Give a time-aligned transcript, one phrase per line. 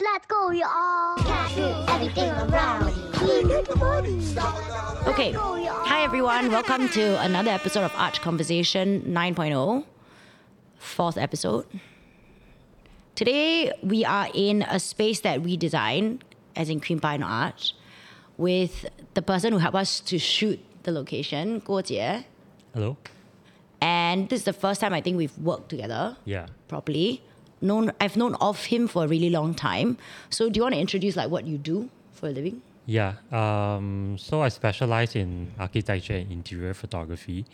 [0.00, 1.18] Let's go, y'all.
[1.88, 2.88] Everything around.
[5.06, 5.32] Okay.
[5.32, 6.50] Hi, everyone.
[6.50, 9.84] Welcome to another episode of Arch Conversation 9.0,
[10.78, 11.66] fourth episode.
[13.14, 16.24] Today, we are in a space that we designed,
[16.56, 17.74] as in Cream Pine Arch,
[18.38, 22.24] with the person who helped us to shoot the location, Guo Jie.
[22.74, 22.96] Hello.
[23.82, 26.46] And this is the first time I think we've worked together Yeah.
[26.68, 27.22] properly.
[27.60, 29.98] Known, I've known of him for a really long time.
[30.30, 32.62] So, do you want to introduce like what you do for a living?
[32.86, 33.14] Yeah.
[33.30, 37.44] Um, so I specialize in architecture and interior photography,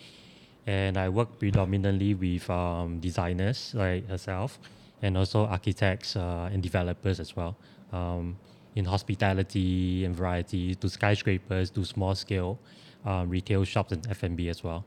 [0.66, 4.58] and I work predominantly with um, designers like herself,
[5.02, 7.56] and also architects uh, and developers as well.
[7.92, 8.36] Um,
[8.76, 12.58] in hospitality and variety, to skyscrapers, to small scale
[13.06, 14.84] um, retail shops and F&B as well.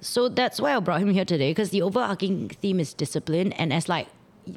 [0.00, 3.72] So that's why I brought him here today because the overarching theme is discipline, and
[3.72, 4.08] as like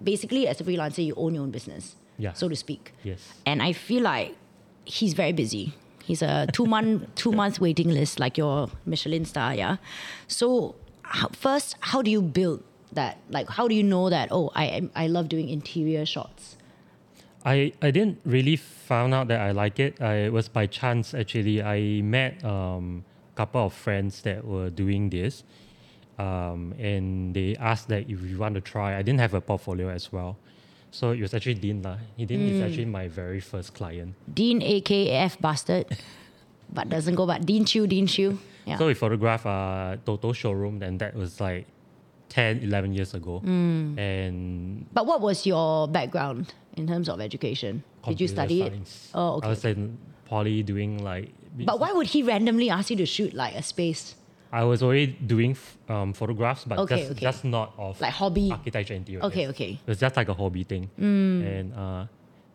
[0.04, 2.34] basically as a freelancer, you own your own business, Yeah.
[2.34, 2.94] so to speak.
[3.04, 3.20] Yes.
[3.46, 4.36] And I feel like
[4.86, 5.74] he's very busy.
[6.04, 9.78] He's a two month two month waiting list, like your Michelin star, yeah.
[10.28, 13.18] So how, first, how do you build that?
[13.30, 14.30] Like, how do you know that?
[14.32, 16.58] Oh, I I love doing interior shots.
[17.46, 20.02] I, I didn't really found out that I like it.
[20.02, 21.62] I, it was by chance actually.
[21.62, 23.04] I met um,
[23.36, 25.44] couple of friends that were doing this,
[26.20, 28.98] um, and they asked that if we want to try.
[28.98, 30.38] I didn't have a portfolio as well,
[30.92, 31.98] so it was actually Dean lah.
[32.18, 34.14] He Dean is actually my very first client.
[34.32, 35.86] Dean, AKF bastard,
[36.74, 37.26] but doesn't go.
[37.26, 38.38] But Dean Chew, Dean Chew.
[38.66, 38.78] Yeah.
[38.78, 41.66] So we photographed uh, Toto showroom, and that was like
[42.30, 47.84] 10, 11 years ago, and but what was your background in terms of education?
[48.08, 49.10] Did you study science.
[49.14, 49.18] it?
[49.18, 49.48] Oh, okay.
[49.48, 51.30] I was in poly doing like.
[51.56, 54.16] But why would he randomly ask you to shoot like a space,
[54.52, 55.58] I was already doing
[55.90, 57.22] um, photographs, but Okay, just, okay.
[57.22, 58.52] just not of like hobby?
[58.52, 59.24] architecture interior.
[59.26, 59.50] Okay, yes.
[59.50, 59.72] okay.
[59.72, 60.90] It was just like a hobby thing.
[60.98, 62.06] And uh,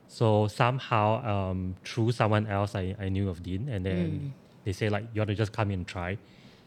[0.07, 4.33] so somehow um, through someone else, I, I knew of Dean, and then
[4.65, 6.17] they say like, you want to just come in and try.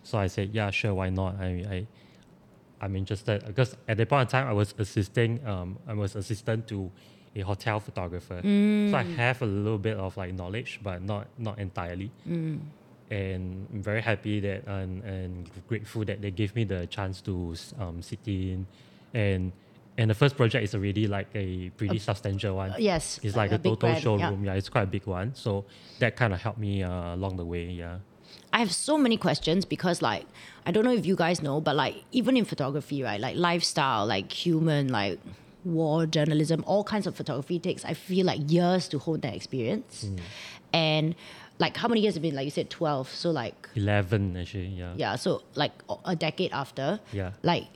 [0.03, 1.35] So I said, yeah, sure, why not?
[1.39, 1.87] I, I
[2.81, 5.39] I'm interested because at that point in time, I was assisting.
[5.47, 6.91] Um, I was assistant to
[7.35, 11.59] a hotel photographer, so I have a little bit of like knowledge, but not not
[11.59, 12.11] entirely
[13.11, 17.55] and I'm very happy that and, and grateful that they gave me the chance to
[17.77, 18.65] um, sit in
[19.13, 19.51] and
[19.97, 22.73] and the first project is already like a pretty substantial one.
[22.79, 24.01] Yes, It's like a, big total brand, yeah.
[24.29, 24.45] showroom.
[24.45, 24.53] Yeah.
[24.53, 25.35] it's quite a big one.
[25.35, 25.65] So
[25.99, 27.65] that kind of helped me uh, along the way.
[27.65, 27.97] Yeah.
[28.53, 30.25] I have so many questions because like
[30.65, 33.19] I don't know if you guys know, but like even in photography, right?
[33.19, 35.19] Like lifestyle, like human, like
[35.63, 40.03] war journalism, all kinds of photography takes I feel like years to hold that experience.
[40.03, 40.15] Hmm.
[40.73, 41.15] And
[41.59, 44.65] like how many years have been like you said 12 so like 11 actually.
[44.67, 44.93] Yeah.
[44.97, 45.71] yeah so like
[46.05, 47.31] a decade after Yeah.
[47.43, 47.67] like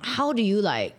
[0.00, 0.94] how do you like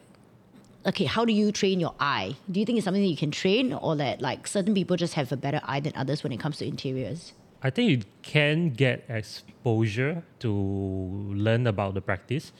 [0.86, 3.32] okay how do you train your eye do you think it's something that you can
[3.32, 6.40] train or that like certain people just have a better eye than others when it
[6.40, 7.34] comes to interiors
[7.64, 12.52] I think you can get exposure to learn about the practice.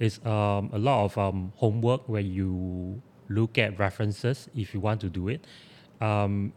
[0.00, 5.00] It's um, a lot of um, homework where you look at references if you want
[5.02, 5.46] to do it.
[6.00, 6.52] Um,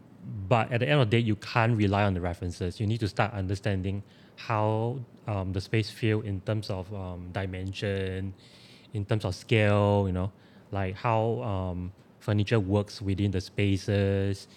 [0.48, 2.80] but at the end of the day, you can't rely on the references.
[2.80, 4.02] You need to start understanding
[4.36, 8.34] how um, the space feel in terms of um, dimension,
[8.94, 10.04] in terms of scale.
[10.06, 10.32] You know,
[10.72, 14.48] like how um, furniture works within the spaces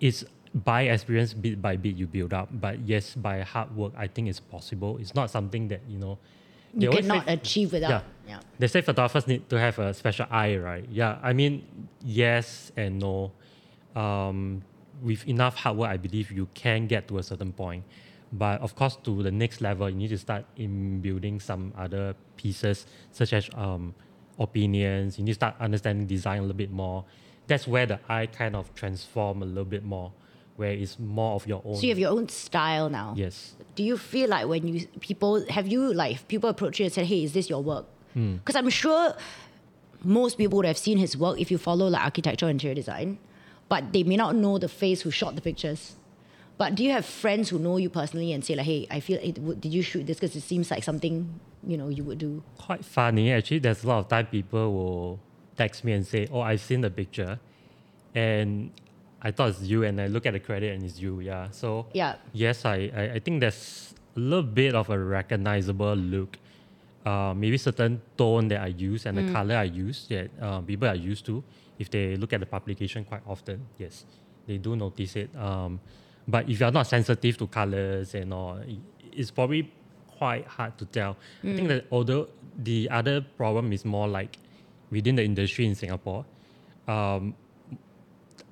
[0.00, 0.24] it's
[0.54, 4.28] by experience bit by bit you build up but yes by hard work i think
[4.28, 6.18] it's possible it's not something that you know
[6.76, 8.02] you cannot say- achieve without yeah.
[8.28, 8.40] yeah.
[8.58, 10.86] they say photographers need to have a special eye right?
[10.90, 11.64] Yeah i mean
[12.02, 13.32] yes and no.
[13.94, 14.62] Um,
[15.02, 17.84] with enough hard work i believe you can get to a certain point.
[18.32, 22.16] But of course to the next level you need to start in building some other
[22.36, 23.94] pieces such as um,
[24.38, 25.18] opinions.
[25.18, 27.04] You need to start understanding design a little bit more.
[27.46, 30.10] That's where the eye kind of transform a little bit more
[30.56, 33.14] where it's more of your own so you have your own style now.
[33.16, 33.54] Yes.
[33.74, 37.06] Do you feel like when you people have you like people approach you and said
[37.06, 37.86] hey is this your work?
[38.14, 38.36] Hmm.
[38.36, 39.12] because i'm sure
[40.04, 43.18] most people would have seen his work if you follow like architecture and interior design
[43.68, 45.96] but they may not know the face who shot the pictures.
[46.56, 49.18] But do you have friends who know you personally and say like hey i feel
[49.20, 50.18] it would, did you shoot this?
[50.18, 52.42] Because it seems like something you know you would do.
[52.58, 53.32] Quite funny.
[53.32, 55.20] Actually, there's a lot of time people will
[55.56, 57.40] text me and say, "Oh, I've seen the picture,"
[58.14, 58.70] and
[59.24, 61.20] I thought it's you, and I look at the credit and it's you.
[61.20, 61.48] Yeah.
[61.50, 66.38] So yeah yes, I I, I think there's a little bit of a recognizable look.
[67.04, 70.88] Uh, maybe certain tone that I use and the color I use that uh, people
[70.88, 71.44] are used to.
[71.78, 74.06] If they look at the publication quite often, yes,
[74.46, 75.28] they do notice it.
[75.36, 75.80] Um,
[76.26, 78.58] but if you're not sensitive to colors and all,
[79.12, 79.70] it's probably
[80.16, 81.16] quite hard to tell.
[81.42, 84.38] I think that although the other problem is more like
[84.90, 86.24] within the industry in Singapore,
[86.88, 87.34] um,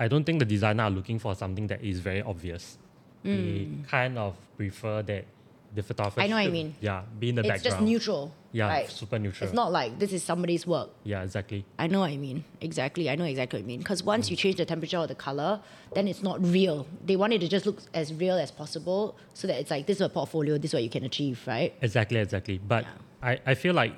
[0.03, 2.77] I don't think the designer are looking for something that is very obvious.
[3.23, 5.25] They kind of prefer that
[5.73, 6.21] the photographer.
[6.21, 6.25] Mm.
[6.25, 6.75] I know what you mean.
[6.81, 7.65] Yeah, be in the it's background.
[7.65, 8.35] just neutral.
[8.51, 8.91] Yeah, right?
[8.91, 9.47] super neutral.
[9.47, 10.91] It's not like this is somebody's work.
[11.05, 11.65] Yeah, exactly.
[11.79, 12.45] I know what I mean.
[12.61, 13.09] Exactly.
[13.09, 13.79] I know exactly what I mean.
[13.79, 15.61] Because once you change the temperature or the color,
[15.95, 16.87] then it's not real.
[17.07, 19.99] They want it to just look as real as possible so that it's like, this
[19.99, 21.73] is a portfolio, this is what you can achieve, right?
[21.81, 22.59] Exactly, exactly.
[22.59, 22.85] But
[23.23, 23.95] I, I feel like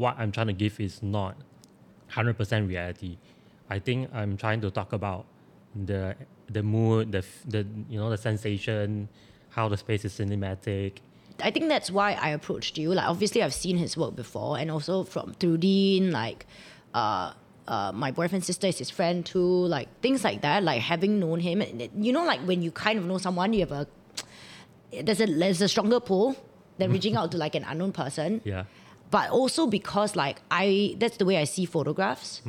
[0.00, 1.36] what I'm trying to give is not
[2.12, 3.18] 100% reality.
[3.68, 5.26] I think I'm trying to talk about
[5.74, 6.14] the
[6.50, 9.08] the mood, the the you know the sensation,
[9.50, 10.98] how the space is cinematic.
[11.42, 12.92] I think that's why I approached you.
[12.94, 16.46] Like, obviously, I've seen his work before, and also from through Dean, like,
[16.94, 17.32] uh,
[17.68, 19.38] uh, my boyfriend's sister is his friend too.
[19.66, 20.64] Like things like that.
[20.64, 21.62] Like having known him,
[21.96, 23.86] you know, like when you kind of know someone, you have a
[25.02, 26.34] there's a there's a stronger pull
[26.78, 28.40] than reaching out to like an unknown person.
[28.44, 28.64] Yeah,
[29.10, 32.40] But also because like I, that's the way I see photographs.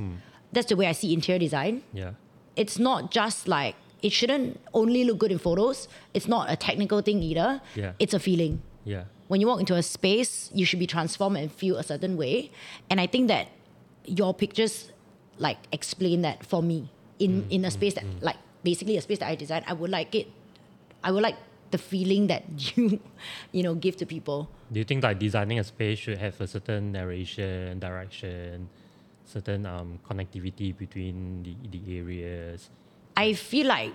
[0.53, 1.83] That's the way I see interior design.
[1.93, 2.11] yeah,
[2.59, 5.87] It's not just like it shouldn't only look good in photos.
[6.13, 7.61] It's not a technical thing either.
[7.75, 7.93] Yeah.
[7.99, 11.51] It's a feeling yeah, when you walk into a space, you should be transformed and
[11.51, 12.51] feel a certain way.
[12.89, 13.47] And I think that
[14.05, 14.91] your pictures
[15.37, 16.89] like explain that for me
[17.19, 18.21] in mm, in a mm, space that mm.
[18.21, 19.63] like basically a space that I design.
[19.67, 20.27] I would like it.
[21.03, 21.37] I would like
[21.71, 22.43] the feeling that
[22.75, 22.99] you
[23.51, 24.49] you know give to people.
[24.71, 28.69] Do you think like designing a space should have a certain narration, direction,
[29.29, 32.69] certain um, connectivity between the, the areas?
[33.15, 33.93] I feel like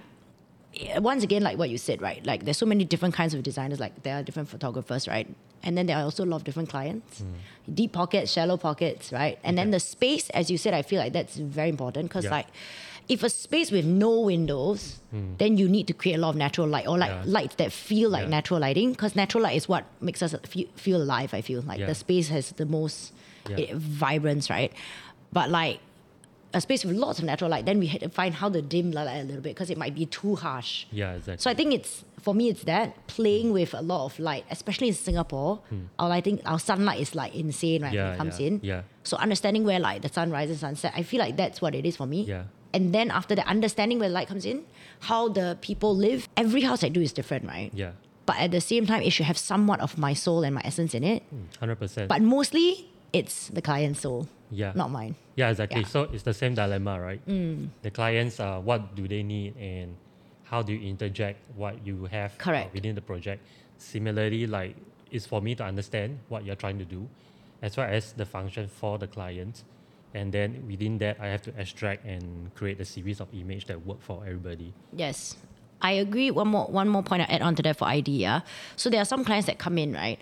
[0.81, 2.25] eh, once again, like what you said, right?
[2.25, 3.81] Like there's so many different kinds of designers.
[3.81, 5.29] Like there are different photographers, right?
[5.63, 7.25] And then there are also a lot of different clients,
[7.73, 9.39] deep pockets, shallow pockets, right?
[9.43, 12.33] And then the space, as you said, I feel like that's very important because Yeah.
[12.39, 12.49] like
[13.09, 15.01] if a space with no windows,
[15.39, 17.23] then you need to create a lot of natural light or like Yeah.
[17.39, 18.37] lights that feel like Yeah.
[18.39, 21.33] natural lighting because natural light is what makes us feel, feel alive.
[21.33, 23.15] I feel like the space has the most
[23.57, 24.73] eh, vibrance, right?
[25.35, 25.81] But like
[26.55, 28.93] a space with lots of natural light, then we had to find how to dim
[28.93, 30.87] the light a little bit because it might be too harsh.
[30.93, 31.43] Yeah, exactly.
[31.43, 34.89] So I think it's for me it's that playing with a lot of light, especially
[34.89, 35.61] in Singapore.
[35.99, 37.93] Our lighting, our sunlight is like insane, right?
[37.93, 38.07] when Hmm.
[38.07, 38.61] Yeah, it comes yeah, in.
[38.63, 38.83] yeah.
[39.03, 41.97] So understanding where like the sun rises, sunset, I feel like that's what it is
[41.97, 42.23] for me.
[42.23, 42.45] Yeah.
[42.73, 44.65] And then after that, understanding where light comes in,
[45.11, 46.29] how the people live.
[46.37, 47.71] Every house I do is different, right?
[47.75, 47.93] yeah,
[48.27, 50.95] But at the same time, it should have somewhat of my soul and my essence
[50.95, 51.23] in it.
[51.61, 52.09] hundred percent.
[52.09, 55.15] But mostly, it's the client's soul, yeah, not mine.
[55.37, 55.81] Yeah, exactly.
[55.81, 55.87] Yeah.
[55.87, 55.91] Mm.
[55.91, 57.21] So it's the same dilemma, right?
[57.83, 59.97] The clients, uh, what do they need, and
[60.45, 63.43] how do you interject what you have uh, within the project?
[63.79, 64.77] Similarly, like
[65.11, 67.09] it's for me to understand what you're trying to do,
[67.63, 69.65] as well as the function for the client,
[70.13, 73.85] and then within that, I have to extract and create a series of image that
[73.87, 74.73] work for everybody.
[74.93, 75.37] Yes.
[75.83, 76.31] I agree.
[76.31, 78.43] One more one more point I add on to that for idea.
[78.77, 80.19] So there are some clients that come in, right?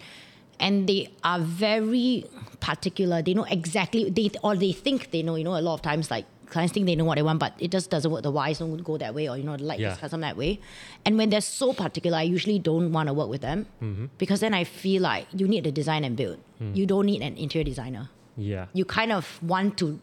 [0.60, 2.25] And they are very
[2.60, 3.22] particular.
[3.22, 6.10] They know exactly they or they think they know, you know, a lot of times
[6.10, 8.22] like clients think they know what they want, but it just doesn't work.
[8.22, 9.96] The whys don't go that way, or you know, like light Yeah.
[9.96, 10.60] custom that way.
[11.04, 14.06] And when they're so particular, I usually don't want to work with them Mm-hmm.
[14.19, 16.38] because then I feel like you need to design and build.
[16.60, 16.76] Mm.
[16.76, 18.10] You don't need an interior designer.
[18.37, 18.66] Yeah.
[18.75, 19.98] You kind of want to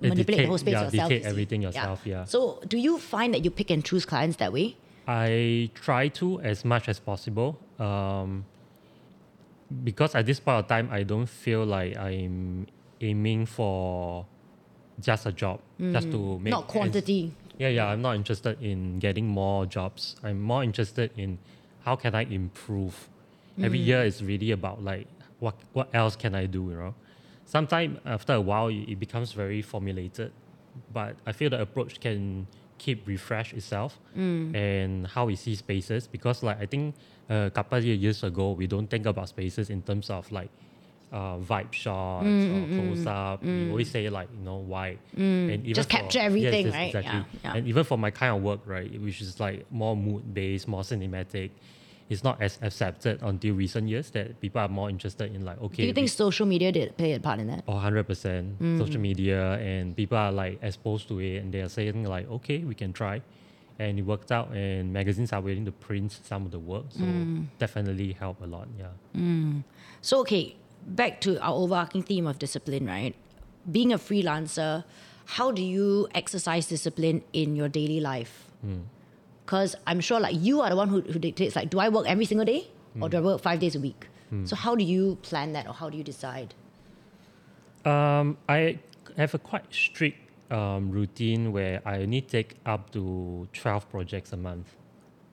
[0.00, 1.08] Yeah, manipulate the whole space yeah, yourself.
[1.08, 2.24] dictate everything yourself, yeah.
[2.24, 4.76] So do you find that you pick and choose clients that way?
[5.08, 7.58] I try to as much as possible.
[7.80, 8.44] Um,
[9.84, 12.66] because at this point of time, I don't feel like I'm
[13.00, 14.26] aiming for
[15.00, 16.56] just a job, just to make Mm.
[16.58, 17.32] Not quantity.
[17.58, 17.86] yeah, yeah.
[17.86, 20.16] I'm not interested in getting more jobs.
[20.22, 21.38] I'm more interested in
[21.84, 23.08] how can I improve.
[23.60, 25.06] Every year is really about like
[25.40, 26.94] what what else can I do, you know.
[27.44, 30.30] Sometimes after a while it, it becomes very formulated,
[30.92, 32.46] but I feel the approach can
[32.78, 33.98] keep refresh itself
[34.54, 36.94] and how we see spaces because like I think
[37.28, 40.50] a couple of years ago we don't think about spaces in terms of like
[41.12, 42.76] uh, vibe shots mm, or mm, mm.
[42.76, 43.42] close up.
[43.42, 46.86] We always say like you know wide and even Just for- capture everything, yes, right?
[46.94, 47.18] Exactly.
[47.18, 47.56] Yeah, yeah.
[47.56, 50.82] And even for my kind of work, right, which is like more mood based, more
[50.82, 51.50] cinematic,
[52.10, 55.82] it's not as accepted until recent years that people are more interested in like okay.
[55.82, 57.64] Do you think social media did play a part in that?
[57.68, 58.04] Oh, 100%
[58.60, 58.78] Mm.
[58.78, 62.58] social media and people are like exposed to it and they are saying like okay
[62.64, 63.22] we can try
[63.78, 67.04] and it worked out and magazines are willing to print some of the work so
[67.04, 67.46] Mm.
[67.58, 68.92] definitely help a lot yeah
[70.00, 70.54] So okay,
[70.86, 73.14] back to our overarching theme of discipline, right?
[73.70, 74.84] Being a freelancer,
[75.36, 78.50] how do you exercise discipline in your daily life?
[79.44, 82.06] Because I'm sure like you are the one who, who dictates like, do I work
[82.06, 82.68] every single day
[83.00, 84.06] or do I work five days a week?
[84.44, 86.54] So how do you plan that or how do you decide?
[87.84, 88.78] Um, I
[89.16, 90.18] have a quite strict
[90.50, 94.74] um, routine where I only take up to 12 projects a month.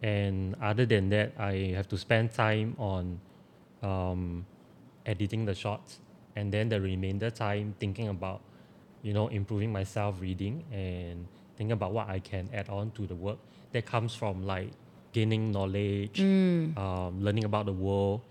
[0.01, 3.19] And other than that, I have to spend time on
[3.81, 4.45] um,
[5.05, 5.99] editing the shots
[6.35, 8.41] and then the remainder time thinking about
[9.05, 13.13] you know, improving myself reading and thinking about what I can add on to the
[13.13, 13.37] work.
[13.71, 14.71] That comes from like
[15.13, 16.19] gaining knowledge,
[16.75, 18.21] um, learning about the world,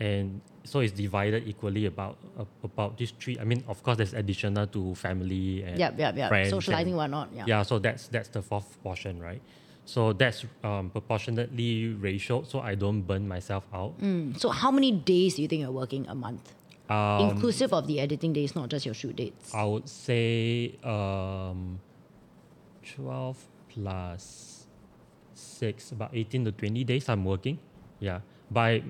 [0.00, 3.38] and so it's divided equally about uh, about these three.
[3.38, 6.28] I mean, of course, there's additional to family and Yep, yep, yep.
[6.28, 7.28] friends Socializing, and- whatnot.
[7.34, 7.44] Yeah.
[7.46, 9.40] yeah, so that's that's the fourth portion, right?
[9.84, 13.98] So that's um, proportionately ratio, so I don't burn myself out.
[14.00, 14.38] Mm.
[14.38, 16.54] So how many days do you think you're working a month?
[16.88, 19.54] Um, Inclusive of the editing days, not just your shoot dates.
[19.54, 21.78] I would say um,
[22.84, 23.38] twelve
[23.68, 24.66] plus
[25.34, 27.58] six, about eighteen to twenty days I'm working.
[28.00, 28.82] Yeah, but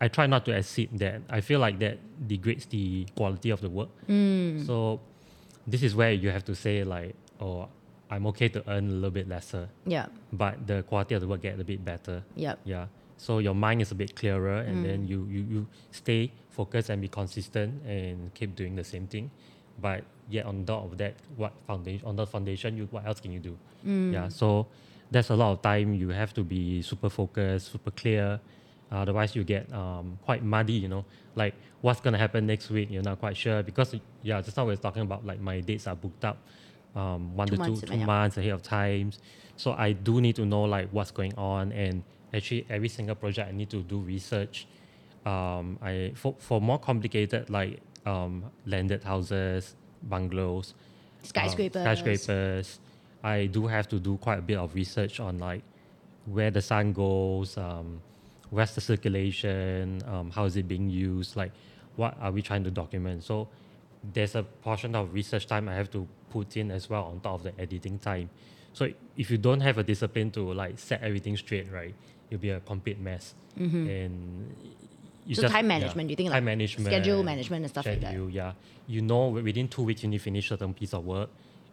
[0.00, 1.22] I, try not to exceed that.
[1.28, 3.88] I feel like that degrades the quality of the work.
[4.08, 4.66] Mm.
[4.66, 5.00] So
[5.66, 7.68] this is where you have to say like, oh,
[8.10, 9.68] I'm okay to earn a little bit lesser.
[9.86, 10.06] Yeah.
[10.32, 12.22] but the quality of the work get a bit better.
[12.34, 12.54] Yeah.
[12.64, 12.86] Yeah.
[13.16, 14.88] So your mind is a bit clearer, and mm.
[14.88, 19.30] then you, you you stay focused and be consistent and keep doing the same thing.
[19.80, 23.32] But yet on top of that, what foundation on the foundation, you what else can
[23.32, 23.58] you do?
[23.86, 24.12] Mm.
[24.12, 24.28] Yeah.
[24.28, 24.66] So
[25.10, 25.94] that's a lot of time.
[25.94, 28.40] You have to be super focused, super clear.
[28.92, 30.72] Otherwise, you get um, quite muddy.
[30.74, 31.04] You know,
[31.34, 32.90] like what's gonna happen next week.
[32.90, 35.86] You're not quite sure because yeah, just now we are talking about like my dates
[35.86, 36.38] are booked up.
[36.94, 38.04] Um, one Two to two, months, two yeah.
[38.04, 39.20] months ahead of times.
[39.56, 42.02] So I do need to know like what's going on and
[42.34, 44.66] actually every single project I need to do research.
[45.24, 50.74] Um, I for, for more complicated like um, landed houses, bungalows,
[51.22, 51.82] um, Skyscrapers.
[51.82, 52.80] skyscrapers.
[53.22, 55.62] I do have to do quite a bit of research on like
[56.24, 58.00] where the sun goes, um,
[58.50, 61.52] where's the circulation, um, how is it being used, like
[61.96, 63.24] what are we trying to document.
[63.24, 63.48] So
[64.12, 67.34] there's a portion of research time I have to put in as well on top
[67.34, 68.30] of the editing time.
[68.72, 71.94] So if you don't have a discipline to like set everything straight, right,
[72.28, 73.34] you'll be a complete mess.
[73.56, 74.54] And
[75.26, 75.42] you Mm-hmm.
[75.42, 78.14] So time management, do you think, time like, management, schedule management and stuff like that?
[78.32, 78.52] Yeah,
[78.86, 81.28] you know within two weeks you need to finish certain piece of work.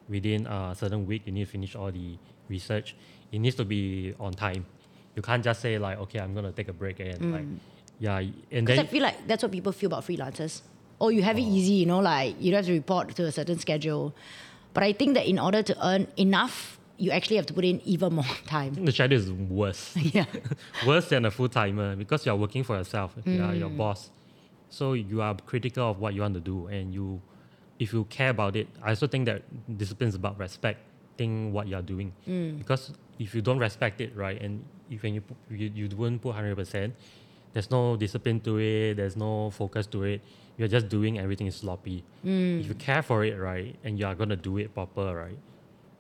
[0.10, 2.18] Within a certain week you need to finish all the
[2.50, 2.96] research.
[3.32, 4.66] It needs to be on time.
[5.18, 7.46] You can't just say like, okay, I'm gonna take a break and like,
[8.00, 8.20] yeah,
[8.52, 10.62] and Because I feel like that's what people feel about freelancers.
[11.02, 13.32] Oh, you have it easy, you know, like you don't have to report to a
[13.32, 14.14] certain schedule.
[14.76, 17.82] But I think that in order to earn enough, you actually have to put in
[17.82, 18.76] even more time.
[18.76, 19.96] the schedule is worse.
[20.18, 20.26] yeah.
[20.86, 23.16] worse than a full timer because you're working for yourself.
[23.26, 23.60] You are Mm.
[23.60, 24.12] your boss.
[24.70, 27.20] So you are critical of what you want to do and you
[27.80, 29.42] if you care about it, I also think that
[29.78, 32.14] discipline is about respecting what you're doing.
[32.28, 32.60] Mm.
[32.60, 36.22] Because if you don't respect it, right, and if when you put, you, you won't
[36.22, 36.96] put hundred percent,
[37.54, 40.22] there's no discipline to it, there's no focus to it.
[40.58, 42.04] You're just doing everything is sloppy.
[42.26, 42.62] Mm.
[42.62, 45.38] If you care for it, right, and you are gonna do it proper, right,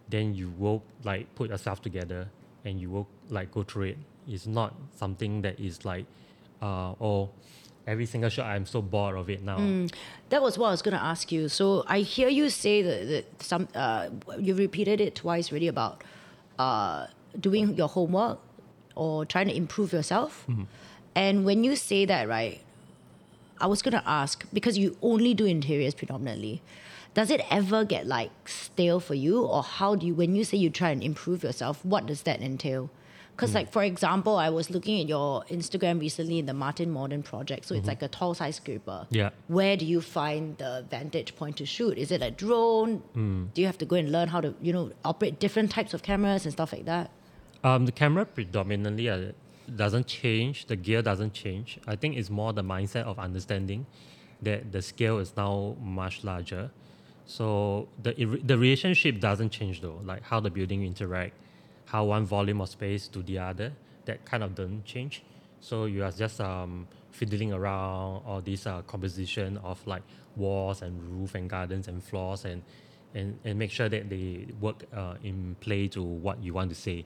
[0.09, 2.27] then you will like put yourself together
[2.65, 3.97] and you will like go through it.
[4.27, 6.05] It's not something that is like,
[6.61, 7.29] uh, oh,
[7.85, 9.87] every single shot I'm so bored of it now.
[10.29, 11.47] That was what I was going to ask you.
[11.47, 16.03] So I hear you say that, that some uh, you repeated it twice really about
[16.59, 17.07] uh,
[17.39, 18.39] doing your homework
[18.97, 20.45] or trying to improve yourself.
[20.49, 20.63] Mm-hmm.
[21.15, 22.61] And when you say that, right,
[23.59, 26.61] I was going to ask because you only do interiors predominantly.
[27.13, 30.57] Does it ever get like stale for you, or how do you when you say
[30.57, 31.83] you try and improve yourself?
[31.83, 32.91] What does that entail?
[33.37, 33.57] Because, mm-hmm.
[33.57, 37.65] like for example, I was looking at your Instagram recently in the Martin Modern project.
[37.65, 37.89] So it's mm-hmm.
[37.89, 39.29] like a tall size skyscraper Yeah.
[39.47, 41.97] where do you find the vantage point to shoot?
[41.97, 43.03] Is it a drone?
[43.15, 43.53] Mm.
[43.53, 46.01] Do you have to go and learn how to, you know, operate different types of
[46.01, 47.11] cameras and stuff like that?
[47.67, 49.31] Um, the camera predominantly uh,
[49.75, 50.67] doesn't change.
[50.67, 51.79] The gear doesn't change.
[51.85, 53.85] I think it's more the mindset of understanding
[54.41, 56.71] that the scale is now much larger.
[57.25, 58.13] So the
[58.51, 59.99] the relationship doesn't change though.
[60.11, 61.33] Like how the building interact,
[61.91, 63.69] how one volume of space to the other,
[64.05, 65.23] that kind of doesn't change.
[65.59, 70.03] So you are just um, fiddling around all this uh, composition of like
[70.37, 72.61] walls and roof and gardens and floors and
[73.17, 76.75] and, and make sure that they work uh, in play to what you want to
[76.75, 77.05] say.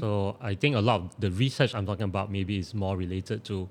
[0.00, 3.44] So I think a lot of the research I'm talking about maybe is more related
[3.50, 3.68] to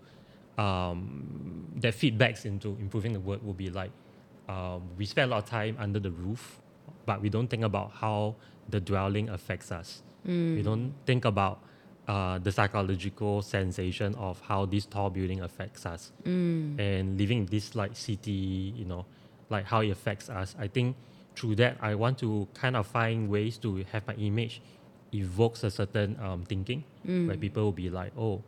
[0.58, 1.66] um,
[2.02, 3.92] feedbacks into improving the work will be like
[4.50, 6.60] um, we spend a lot of time under the roof,
[7.06, 8.36] but we don't think about how
[8.70, 10.02] the dwelling affects us.
[10.58, 11.60] We don't think about
[12.08, 16.12] uh, the psychological sensation of how this tall building affects us
[16.80, 19.06] and living in this like city, you know,
[19.50, 20.56] like how it affects us.
[20.60, 20.96] I think
[21.40, 24.62] through that, I want to kind of find ways to have my image
[25.14, 26.84] evokes a certain um, thinking
[27.28, 28.44] where people will be like, oh,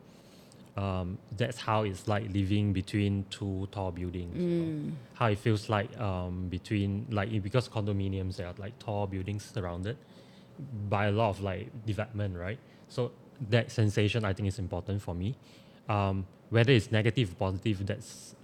[0.77, 4.36] um, that's how it's like living between two tall buildings.
[4.36, 4.91] know.
[5.13, 9.98] How it feels like um, between like because condominiums there are like tall buildings surrounded
[10.89, 12.60] by a lot of like development, right?
[12.89, 13.12] So
[13.50, 15.36] that sensation I think is important for me.
[15.89, 18.36] Um, whether it's negative or positive, that's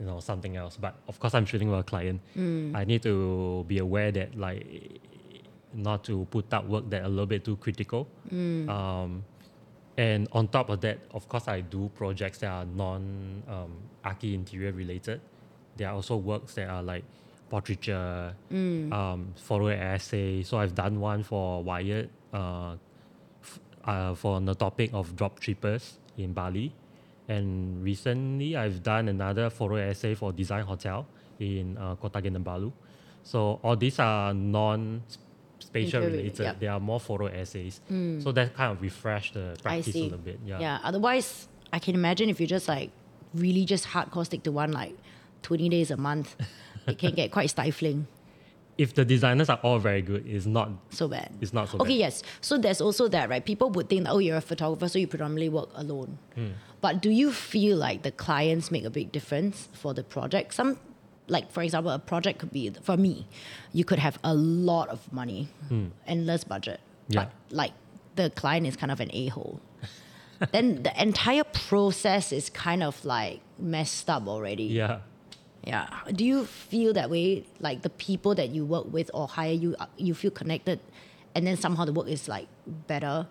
[0.00, 0.76] you know something else.
[0.80, 2.20] But of course, I'm shooting with a client.
[2.74, 5.00] I need to be aware that like
[5.74, 8.08] not to put out work that a little bit too critical.
[8.68, 9.24] Um,
[9.96, 13.72] and on top of that, of course, I do projects that are non um,
[14.04, 15.20] archi interior related.
[15.76, 17.04] There are also works that are like
[17.50, 18.34] portraiture,
[18.92, 20.42] um, photo essay.
[20.42, 22.76] So I've done one for Wired uh,
[23.42, 26.72] f- uh, for the topic of drop trippers in Bali.
[27.30, 31.06] And recently, I've done another photo essay for Design Hotel
[31.38, 32.72] in uh, Kota Kinabalu.
[33.22, 35.02] So all these are non
[35.60, 36.40] spatial related.
[36.40, 36.58] yep.
[36.58, 37.80] They are more photo essays.
[38.18, 40.40] So that kind of refresh the practice a little bit.
[40.44, 40.58] Yeah.
[40.58, 40.78] Yeah.
[40.82, 42.90] Otherwise, I can imagine if you just like
[43.32, 44.96] really just hardcore stick to one like
[45.42, 46.34] 20 days a month,
[46.88, 48.08] it can get quite stifling.
[48.84, 50.68] If the designers are all very good, it's not
[51.00, 51.28] So bad.
[51.42, 51.82] it's not so bad.
[51.84, 52.04] Okay, bad.
[52.06, 52.22] yes.
[52.40, 53.44] So there's also that, right?
[53.52, 56.10] People would think, oh, you're a photographer, so you predominantly work alone.
[56.36, 56.52] Hmm.
[56.80, 60.54] But do you feel like the clients make a big difference for the project?
[60.54, 60.78] Some,
[61.36, 63.26] like for example, a project could be for me,
[63.78, 65.48] you could have a lot of money,
[66.06, 66.80] endless budget.
[67.08, 67.24] Yeah.
[67.24, 67.72] but like
[68.16, 69.60] the client is kind of an a hole.
[70.52, 74.64] then the entire process is kind of like messed up already.
[74.64, 75.00] Yeah.
[75.64, 75.88] Yeah.
[76.12, 77.44] Do you feel that way?
[77.60, 80.80] Like the people that you work with or hire you, uh, you feel connected,
[81.34, 83.26] and then somehow the work is like better.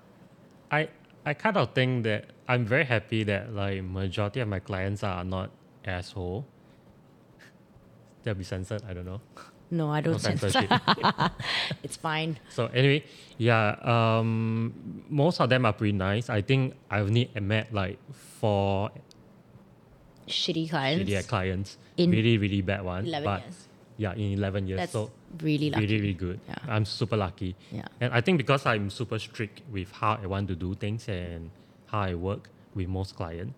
[0.72, 0.90] I
[1.26, 5.24] I kind of think that I'm very happy that like majority of my clients are
[5.24, 5.50] not
[5.86, 6.46] asshole.
[8.24, 8.84] They'll be censored.
[8.88, 9.22] I don't know.
[9.72, 10.72] No, I don't sense censorship.
[11.84, 12.40] It's fine.
[12.50, 13.04] so anyway,
[13.38, 13.76] yeah.
[13.84, 16.30] Um, most of them are pretty nice.
[16.30, 18.90] I think I've only met like four
[20.30, 21.10] Shitty clients.
[21.10, 21.78] shitty clients.
[21.98, 23.06] In really really bad one.
[23.06, 23.68] 11 but years.
[23.98, 24.80] Yeah, in eleven years.
[24.80, 25.12] That's so
[25.44, 25.86] really lucky.
[25.86, 26.40] really really good.
[26.48, 26.56] Yeah.
[26.70, 27.56] I'm super lucky.
[27.72, 27.86] Yeah.
[28.00, 31.52] And I think because I'm super strict with how I want to do things and
[31.88, 33.54] how I work with most clients,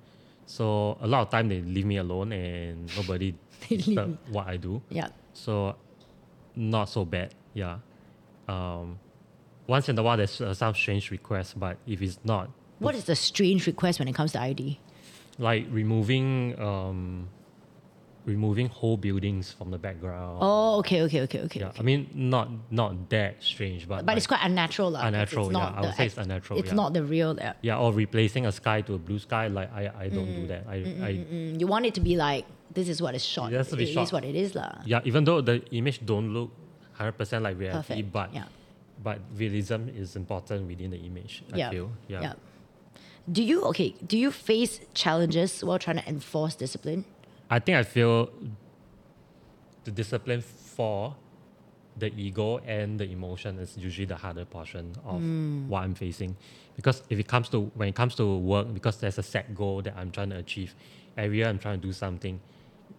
[0.47, 3.35] so a lot of time they leave me alone and nobody
[3.69, 4.81] disturb what I do.
[4.89, 5.09] Yeah.
[5.33, 5.75] So
[6.55, 7.35] not so bad.
[7.53, 7.77] Yeah.
[8.47, 8.97] Um,
[9.67, 12.49] once in a while there's uh, some strange requests, but if it's not
[12.79, 14.79] What is the strange request when it comes to ID?
[15.41, 17.27] Like removing um,
[18.25, 20.37] removing whole buildings from the background.
[20.41, 21.59] Oh, okay, okay, okay, okay.
[21.59, 21.79] Yeah, okay.
[21.79, 25.07] I mean not not that strange, but But it's quite unnatural, lah.
[25.09, 26.75] Unnatural, It's yeah, not I would say it's unnatural, It's yeah.
[26.81, 27.35] not the real.
[27.35, 27.53] Yeah.
[27.61, 29.47] yeah, or replacing a sky to a blue sky.
[29.47, 30.63] Like I, I don't do that.
[30.69, 30.75] I,
[31.09, 33.51] I Mm, you want it to be like this is what is shot.
[33.51, 34.03] It has to be It shot.
[34.03, 34.79] is what it is, lah.
[34.85, 36.51] yeah, even though the image don't look
[36.93, 38.11] hundred percent like reality, Perfect.
[38.13, 38.45] but yeah.
[39.03, 41.41] but realism is important within the image.
[41.51, 41.69] I yeah.
[41.73, 41.89] feel.
[42.07, 42.21] Yeah.
[42.21, 42.33] yeah.
[43.29, 43.95] Do you okay?
[44.05, 47.05] Do you face challenges while trying to enforce discipline?
[47.49, 48.29] I think I feel
[49.83, 51.15] the discipline for
[51.97, 55.67] the ego and the emotion is usually the harder portion of hmm.
[55.67, 56.35] what I'm facing.
[56.75, 59.81] Because if it comes to when it comes to work, because there's a set goal
[59.81, 60.73] that I'm trying to achieve,
[61.17, 62.39] every year I'm trying to do something.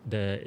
[0.08, 0.40] The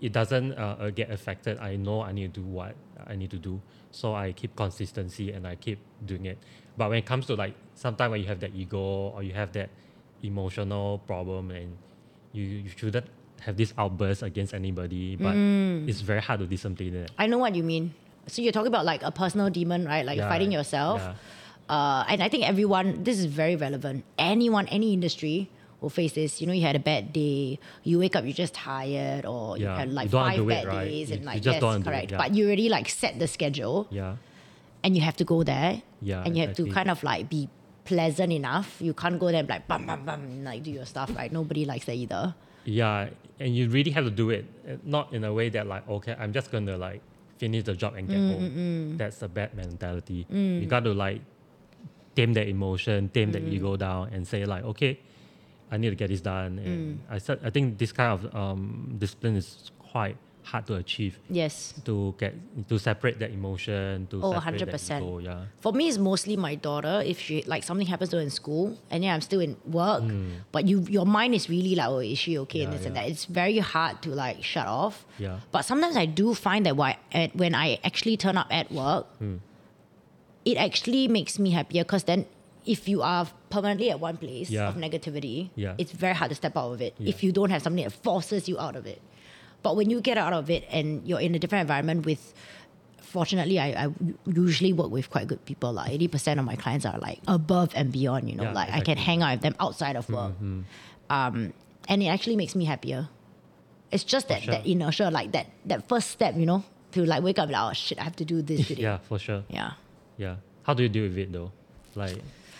[0.00, 1.58] it doesn't uh, get affected.
[1.58, 2.74] I know I need to do what
[3.06, 3.60] I need to do,
[3.90, 6.38] so I keep consistency and I keep doing it.
[6.76, 8.78] But when it comes to like sometimes when you have that ego
[9.14, 9.70] or you have that
[10.22, 11.76] emotional problem and
[12.32, 13.06] you, you shouldn't
[13.40, 15.36] have this outburst against anybody, but
[15.86, 17.10] it's very hard to discipline it.
[17.18, 17.94] I know what you mean.
[18.28, 20.06] So you're talking about like a personal demon, right?
[20.06, 21.00] Like you're Yeah, fighting yourself.
[21.00, 21.14] yeah.
[21.68, 24.04] Uh, and I think everyone, this is very relevant.
[24.18, 25.48] Anyone, any industry
[25.82, 26.40] will face this.
[26.40, 29.66] You know, you had a bad day, you wake up, you're just tired, or you
[29.66, 30.84] had like you five do it, bad right?
[30.88, 32.10] days, You- and like just yes, do it, correct.
[32.12, 32.18] yeah.
[32.18, 34.16] But you already like set the schedule, Yeah.
[34.84, 37.48] and you have to go there, Yeah, and you have to kind of like be
[37.84, 38.78] pleasant enough.
[38.80, 41.30] You can't go there and like bam bam bam like do your stuff, right?
[41.32, 42.34] Nobody likes that either.
[42.64, 43.08] Yeah,
[43.40, 46.14] and you really have to do it, uh, not in a way that like okay,
[46.18, 47.02] I'm just gonna like
[47.38, 48.42] finish the job and get mm, home.
[48.42, 48.54] Mm,
[48.94, 48.98] mm.
[48.98, 50.26] That's a bad mentality.
[50.30, 51.22] You got to like
[52.14, 55.00] tame that emotion, tame that ego down, and say like okay,
[55.72, 56.58] I need to get this done.
[56.60, 61.18] And I said I think this kind of um, discipline is quite hard to achieve.
[61.30, 61.72] Yes.
[61.86, 62.34] To get
[62.68, 64.98] to separate that emotion, to Oh, separate that 100%.
[65.00, 65.44] ego, yeah.
[65.64, 67.00] For me, it's mostly my daughter.
[67.12, 70.02] If she like something happens to her in school, and yeah, I'm still in work,
[70.50, 72.62] but you your mind is really like, oh, is she okay?
[72.66, 72.72] and Hmm.
[72.72, 73.06] Yeah, this and that.
[73.08, 75.06] It's very hard to like shut off.
[75.18, 75.38] Yeah.
[75.54, 79.06] But sometimes I do find that why at, when I actually turn up at work,
[79.22, 79.36] Hmm.
[80.44, 82.26] it actually makes me happier because then.
[82.64, 84.68] If you are permanently at one place Yeah.
[84.68, 85.74] of negativity, Yeah.
[85.82, 87.10] it's very hard to step out of it Yeah.
[87.12, 89.00] if you don't have something that forces you out of it.
[89.64, 92.22] But when you get out of it and you're in a different environment with
[93.14, 93.86] fortunately, I, I
[94.26, 95.70] usually work with quite good people.
[95.72, 98.28] Like eighty percent of my clients are like above and beyond.
[98.30, 100.32] You know, like I can hang out with them outside of work,
[101.10, 101.52] um,
[101.88, 103.08] and it actually makes me happier.
[103.90, 104.54] It's just that sure.
[104.54, 107.72] that inertia, like that that first step, you know, to like wake up like oh
[107.74, 108.82] shit, I have to do this today.
[108.82, 109.44] Yeah, for sure.
[109.48, 109.72] yeah.
[110.16, 110.36] Yeah.
[110.64, 111.50] How do you deal with it though?
[111.94, 112.16] Like,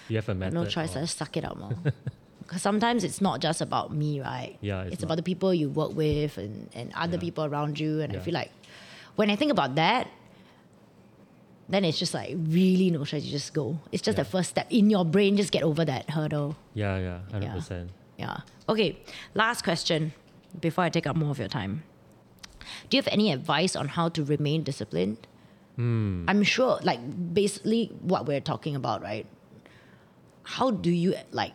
[0.09, 0.55] you have a method?
[0.55, 0.95] No choice.
[0.97, 1.73] or- I just suck it out more.
[2.43, 4.59] Because sometimes it's not just about me, right?
[4.61, 7.21] Yeah, it's it's, about the people you work with and, and other Yeah.
[7.21, 8.01] people around you.
[8.03, 8.51] And I feel like
[9.17, 10.09] when I think about that,
[11.69, 13.25] then it's just like really no choice.
[13.25, 13.79] You just go.
[13.91, 14.25] It's just Yeah.
[14.25, 15.37] the first step in your brain.
[15.37, 16.57] Just get over that hurdle.
[16.75, 17.91] Yeah, yeah, hundred percent.
[18.19, 18.38] Yeah.
[18.69, 18.99] Okay.
[19.35, 20.12] Last question
[20.61, 21.85] before I take up more of your time.
[22.91, 25.27] Do you have any advice on how to remain disciplined?
[25.77, 26.27] Hmm.
[26.29, 27.01] I'm sure, like,
[27.33, 29.27] basically what we're talking about, right?
[30.45, 31.53] How do you, like,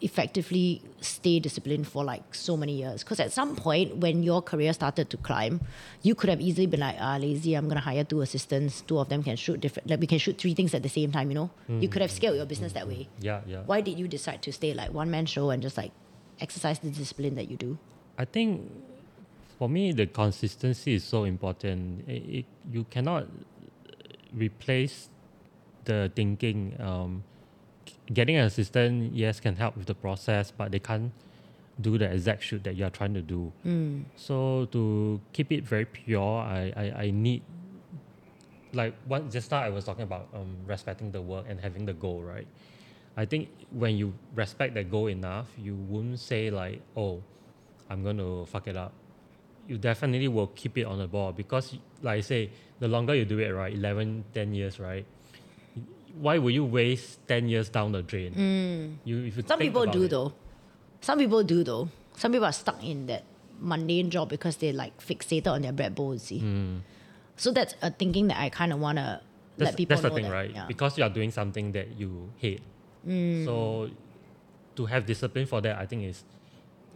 [0.00, 3.02] effectively stay disciplined for, like, so many years?
[3.04, 5.60] Because at some point, when your career started to climb,
[6.02, 8.80] you could have easily been like, ah, lazy, I'm going to hire two assistants.
[8.82, 11.12] Two of them can shoot different, like, we can shoot three things at the same
[11.12, 11.50] time, you know?
[11.68, 13.62] You could have scaled your business that way Yeah, yeah.
[13.66, 15.92] why did you decide to stay like one man show and just like
[16.40, 17.78] exercise the discipline that you do?
[18.18, 18.70] I think
[19.58, 22.08] for me the consistency is so important.
[22.08, 23.26] It, it, you cannot
[24.34, 25.08] replace
[25.84, 26.76] the thinking.
[26.80, 27.24] Um,
[28.12, 31.12] getting an assistant, yes, can help with the process, but they can't
[31.80, 33.52] do the exact shoot that you are trying to do.
[34.16, 37.42] So to keep it very pure, I, I, I need
[38.74, 41.92] like what just now I was talking about um, respecting the work and having the
[41.92, 42.46] goal, right?
[43.16, 47.22] I think when you respect that goal enough, you won't say like, "Oh,
[47.90, 48.92] I'm going to fuck it up."
[49.68, 53.24] You definitely will keep it on the ball because, like I say, the longer you
[53.24, 55.06] do it, right, 11, 10 years, right?
[56.20, 58.98] Why would you waste 10 years down the drain?
[59.04, 60.10] You, if you Some people do it.
[60.10, 60.32] though.
[61.00, 61.88] Some people do though.
[62.16, 63.24] Some people are stuck in that
[63.58, 66.42] mundane job because they're like fixated on their bread bowl, you see.
[67.36, 69.20] So that's a thinking that I kind of want to
[69.56, 70.02] That's, let people know.
[70.02, 70.50] that's the know thing, that, right?
[70.54, 70.64] yeah.
[70.64, 70.68] Mm.
[70.68, 72.60] Because you are doing something that you hate.
[73.44, 73.88] So
[74.76, 76.24] to have discipline for that, I think is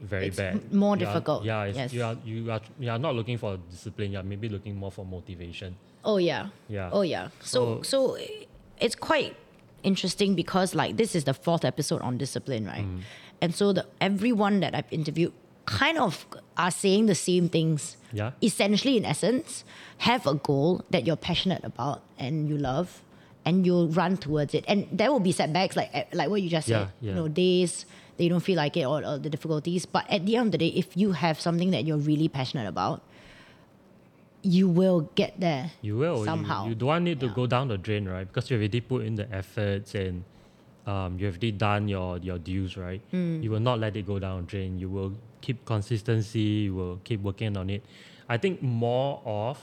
[0.00, 0.60] very It's bad.
[0.70, 1.92] m- more You are- difficult, yeah, it's, yes.
[1.92, 4.12] you are you are you are not looking for discipline.
[4.12, 5.74] You are maybe looking more for motivation.
[6.04, 6.48] Oh yeah.
[6.68, 6.90] Yeah.
[6.92, 7.28] Oh yeah.
[7.40, 8.16] So so
[8.80, 9.36] it's quite
[9.82, 12.84] interesting because like this is the fourth episode on discipline, right?
[12.84, 13.00] Mm.
[13.40, 15.32] And so the everyone that I've interviewed
[15.66, 17.96] kind of are saying the same things.
[18.12, 18.32] Yeah.
[18.42, 19.64] Essentially, in essence,
[19.98, 23.02] have a goal that you're passionate about and you love,
[23.44, 24.64] and you'll run towards it.
[24.66, 26.72] And there will be setbacks, like like what you just said.
[26.72, 27.10] Yeah, yeah.
[27.10, 27.86] You know, days
[28.16, 29.84] that you don't feel like it or, or the difficulties.
[29.86, 32.66] But at the end of the day, if you have something that you're really passionate
[32.66, 33.02] about,
[34.46, 35.72] you will get there.
[35.82, 36.68] You will somehow.
[36.68, 37.34] You, don't need to Yeah.
[37.34, 38.26] go down the drain, right?
[38.26, 40.22] Because you have already put in the efforts and
[40.86, 43.02] um, you have already done your your dues, right?
[43.10, 43.42] Hmm.
[43.42, 44.78] You will not let it go down the drain.
[44.78, 46.70] You will keep consistency.
[46.70, 47.82] You will keep working on it.
[48.28, 49.58] I think more of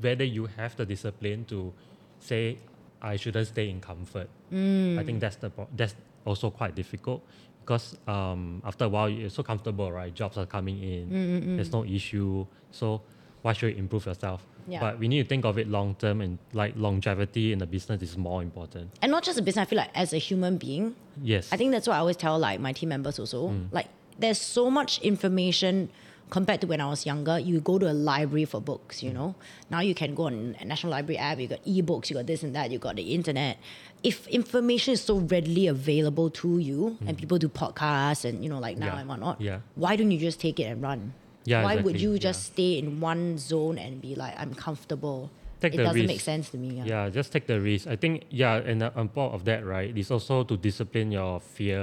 [0.00, 1.72] whether you have the discipline to
[2.20, 2.58] say
[3.00, 4.28] I shouldn't stay in comfort.
[4.50, 4.98] Hmm.
[4.98, 5.94] I think that's the that's
[6.26, 7.22] also quite difficult
[7.64, 10.12] because um, after a while you're so comfortable, right?
[10.14, 11.56] Jobs are coming in.
[11.56, 12.44] There's no issue.
[12.70, 13.00] So
[13.42, 14.44] why should you improve yourself?
[14.66, 14.80] Yeah.
[14.80, 18.02] But we need to think of it long term and like longevity in the business
[18.02, 18.90] is more important.
[19.02, 19.62] and not just a business.
[19.62, 21.48] I feel like as a human being, Yes.
[21.52, 23.48] I think that's what I always tell like my team members also.
[23.48, 23.72] Mm.
[23.72, 25.88] Like there's so much information
[26.30, 27.38] compared to when I was younger.
[27.38, 29.02] You go to a library for books, Mm.
[29.04, 29.34] you know.
[29.70, 32.42] Now you can go on a National Library app, you got ebooks, you got this
[32.42, 33.56] and that, you got the internet.
[34.02, 38.58] If information is so readily available to you and people do podcasts and you know
[38.58, 38.92] like now Mm.
[38.92, 39.00] Yeah.
[39.00, 39.58] and whatnot, Yeah.
[39.76, 41.14] why don't you just take it and run?
[41.48, 42.02] Yeah, Why would exactly.
[42.04, 42.26] you Yeah.
[42.28, 45.30] just stay in one zone and be like, I'm comfortable?
[45.60, 46.06] Take it doesn't risk.
[46.14, 46.68] make sense to me.
[46.78, 46.84] Yeah.
[46.92, 47.84] Yeah, just take the risk.
[47.88, 51.40] I think yeah, and uh, on top of that, right, it's also to discipline your
[51.40, 51.82] fear.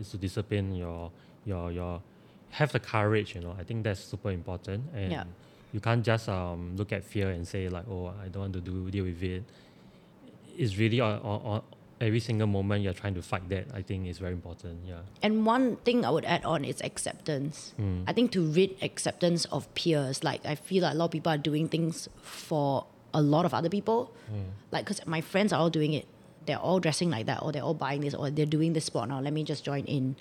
[0.00, 1.10] It's to discipline your
[1.44, 2.00] your your
[2.58, 3.34] have the courage.
[3.36, 4.80] You know, I think that's super important.
[4.94, 5.24] And Yeah.
[5.72, 8.60] you can't just um look at fear and say like, oh, I don't want to
[8.60, 9.44] do deal with it.
[10.58, 11.62] It's really on, on
[12.02, 13.66] every single moment you're trying to fight that.
[13.72, 14.80] I think is very important.
[14.86, 15.00] Yeah.
[15.22, 17.72] And one thing I would add on is acceptance.
[17.76, 18.02] Hmm.
[18.06, 21.32] I think to read acceptance of peers, like I feel like a lot of people
[21.32, 24.12] are doing things for a lot of other people.
[24.28, 24.50] Hmm.
[24.70, 26.06] Like, because my friends are all doing it.
[26.44, 29.08] They're all dressing like that, or they're all buying this, or they're doing this sport
[29.08, 29.20] now.
[29.20, 30.16] Let me just join in.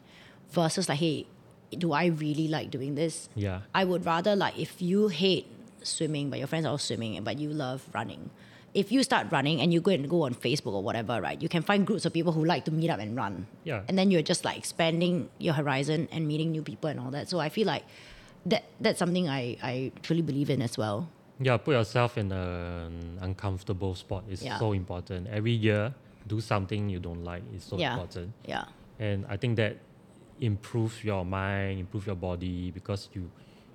[0.51, 1.25] Versus, like, hey,
[1.71, 3.29] do I really like doing this?
[3.33, 3.61] Yeah.
[3.73, 5.47] I would rather like if you hate
[5.81, 8.29] swimming, but your friends are all swimming, but you love running.
[8.73, 11.41] If you start running and you go and go on Facebook or whatever, right?
[11.41, 13.47] You can find groups of people who like to meet up and run.
[13.65, 13.81] Yeah.
[13.89, 17.27] And then you're just like expanding your horizon and meeting new people and all that.
[17.27, 17.83] So I feel like
[18.45, 21.09] that that's something I, I truly believe in as well.
[21.39, 24.57] Yeah, put yourself in an uncomfortable spot is Yeah.
[24.59, 25.27] so important.
[25.27, 25.93] Every year,
[26.27, 27.93] do something you don't like is so yeah.
[27.93, 28.31] important.
[28.47, 28.65] Yeah.
[28.99, 29.77] and I think that
[30.39, 33.29] improves your mind, improve your body because you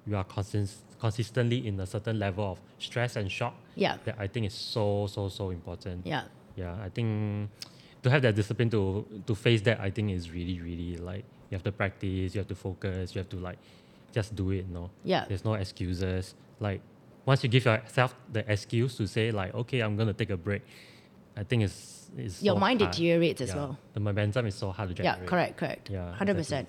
[0.07, 3.55] you are consist- consistently in a certain level of stress and shock.
[3.75, 3.97] Yeah.
[4.05, 6.07] That I think is so so so important.
[6.07, 6.25] Yeah.
[6.57, 7.51] Yeah, I think
[8.03, 11.55] to have that discipline to to face that, I think is really really like you
[11.57, 13.59] have to practice, you have to focus, you have to like
[14.13, 14.69] just do it.
[14.69, 14.91] No.
[15.05, 15.25] Yeah.
[15.29, 16.35] There's no excuses.
[16.61, 16.81] Like
[17.27, 20.63] once you give yourself the excuse to say like, okay, I'm gonna take a break,
[21.37, 22.93] I think it's it's Your so mind hard.
[22.93, 23.57] deteriorates as Yeah.
[23.57, 23.79] well.
[23.93, 25.21] The momentum is so hard to generate.
[25.23, 25.91] Yeah, correct, correct.
[25.91, 26.69] Yeah, hundred percent.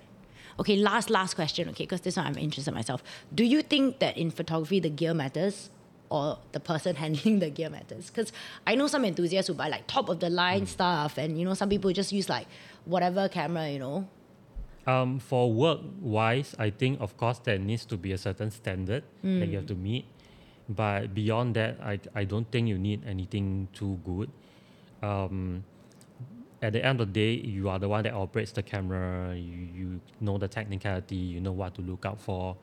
[0.59, 1.69] Okay, last last question.
[1.69, 3.03] Okay, because this one I'm interested myself.
[3.33, 5.69] Do you think that in photography the gear matters,
[6.09, 8.09] or the person handling the gear matters?
[8.09, 8.31] Because
[8.65, 10.67] I know some enthusiasts who buy like top of the line Mm.
[10.67, 12.47] stuff, and you know some people just use like
[12.85, 14.07] whatever camera, you know.
[14.87, 19.03] Um, for work wise, I think of course there needs to be a certain standard
[19.21, 20.05] that you have to meet.
[20.69, 24.29] But beyond that, I, I don't think you need anything too good.
[25.03, 25.63] Um,
[26.61, 29.35] at the end of the day, you are the one that operates the camera.
[29.35, 31.15] You, you know the technicality.
[31.15, 32.55] You know what to look out for.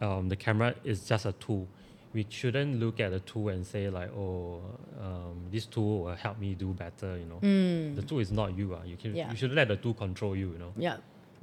[0.00, 1.66] Um, the camera is just a tool.
[2.14, 4.60] We shouldn't look at the tool and say like, oh,
[5.00, 7.18] um, this tool will help me do better.
[7.18, 7.38] You know,
[7.94, 8.74] the tool is not you.
[8.74, 8.80] Uh.
[8.86, 9.30] You can Yeah.
[9.30, 10.52] you should let the tool control you.
[10.52, 10.96] You know Yeah.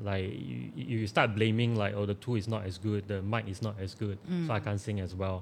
[0.04, 3.48] like you, you start blaming like oh the tool is not as good the mic
[3.48, 5.38] is not as good so i can't sing as well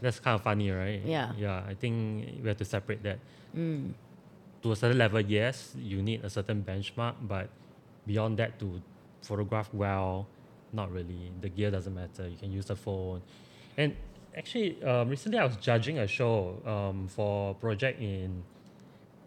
[0.00, 1.32] that's kind of funny right Yeah.
[1.36, 3.18] yeah i think we have to separate that
[4.62, 7.48] to a certain level yes you need a certain benchmark but
[8.06, 8.80] beyond that to
[9.22, 10.26] photograph well
[10.72, 13.22] not really the gear doesn't matter you can use the phone
[13.76, 13.94] and
[14.36, 18.42] actually um, recently i was judging a show um, for a project in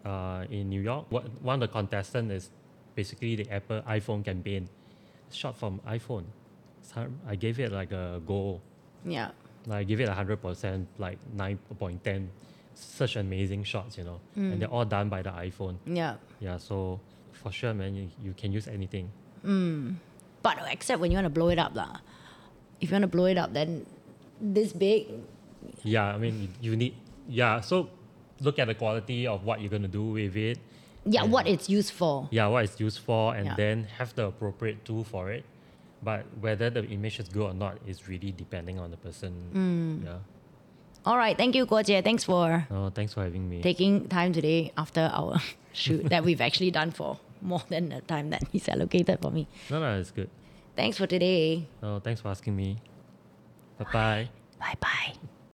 [0.04, 1.06] uh, in New York.
[1.10, 2.50] What, one of the contestants is
[2.94, 4.68] basically the Apple iPhone campaign,
[5.30, 6.24] shot from iPhone.
[6.82, 8.60] So I gave it like a goal.
[9.04, 9.30] Yeah.
[9.66, 12.30] Like I give it hundred percent, like nine point ten.
[12.74, 15.76] Such amazing shots, you know, and they're all done by the iPhone.
[15.86, 16.16] Yeah.
[16.40, 17.00] Yeah, so
[17.32, 19.10] for sure, man, you, you can use anything.
[20.42, 21.98] But except when you want to blow it up, lah.
[22.80, 23.84] If you want to blow it up, then
[24.40, 25.08] this big.
[25.84, 26.94] Yeah, I mean, you need.
[27.28, 27.90] Yeah, so
[28.40, 30.58] look at the quality of what you're gonna do with it.
[31.04, 32.28] Yeah, what it's used for.
[32.30, 33.54] yeah, what it's used for, and Yeah.
[33.56, 35.44] then have the appropriate tool for it.
[36.02, 39.32] But whether the image is good or not is really depending on the person.
[39.52, 40.04] Mm.
[40.04, 40.18] Yeah.
[41.06, 42.02] All right, thank you, Guo Jie.
[42.02, 43.62] Thanks for Oh, thanks for having me.
[43.62, 45.38] taking time today after our
[45.72, 49.48] shoot that we've actually done for more than the time that he's allocated for me.
[49.70, 50.28] no, no, it's good.
[50.76, 51.66] Thanks for today.
[51.82, 52.76] Oh, thanks for asking me.
[53.78, 54.28] Bye bye.
[54.58, 55.29] Bye bye.